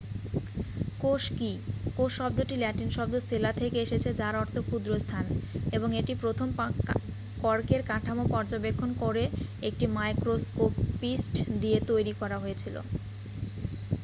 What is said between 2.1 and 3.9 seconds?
শব্দটি ল্যাটিন শব্দ "সেলা" থেকে